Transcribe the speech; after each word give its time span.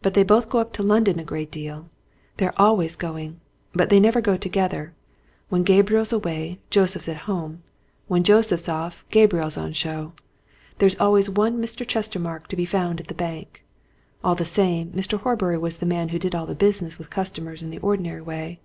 But 0.00 0.14
they 0.14 0.24
both 0.24 0.48
go 0.48 0.58
up 0.58 0.72
to 0.72 0.82
London 0.82 1.20
a 1.20 1.24
great 1.24 1.52
deal 1.52 1.88
they're 2.38 2.60
always 2.60 2.96
going. 2.96 3.38
But 3.72 3.90
they 3.90 4.00
never 4.00 4.20
go 4.20 4.36
together 4.36 4.92
when 5.50 5.62
Gabriel's 5.62 6.12
away, 6.12 6.58
Joseph's 6.68 7.06
at 7.08 7.30
home; 7.30 7.62
when 8.08 8.24
Joseph's 8.24 8.68
off, 8.68 9.04
Gabriel's 9.10 9.56
on 9.56 9.72
show. 9.72 10.14
There's 10.78 10.98
always 10.98 11.30
one 11.30 11.62
Mr. 11.62 11.86
Chestermarke 11.86 12.48
to 12.48 12.56
be 12.56 12.64
found 12.64 13.00
at 13.00 13.06
the 13.06 13.14
bank. 13.14 13.64
All 14.24 14.34
the 14.34 14.44
same, 14.44 14.90
Mr. 14.94 15.20
Horbury 15.20 15.58
was 15.58 15.76
the 15.76 15.86
man 15.86 16.08
who 16.08 16.18
did 16.18 16.34
all 16.34 16.46
the 16.46 16.56
business 16.56 16.98
with 16.98 17.08
customers 17.08 17.62
in 17.62 17.70
the 17.70 17.78
ordinary 17.78 18.20
way. 18.22 18.58